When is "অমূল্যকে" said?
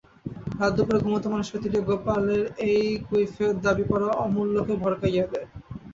4.23-4.73